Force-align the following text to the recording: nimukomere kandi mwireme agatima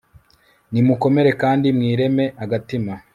nimukomere 0.71 1.31
kandi 1.41 1.65
mwireme 1.77 2.25
agatima 2.43 2.93